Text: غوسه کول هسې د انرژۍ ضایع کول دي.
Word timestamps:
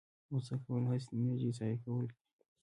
غوسه 0.29 0.55
کول 0.63 0.83
هسې 0.91 1.07
د 1.09 1.11
انرژۍ 1.17 1.51
ضایع 1.57 1.77
کول 1.83 2.03
دي. 2.09 2.17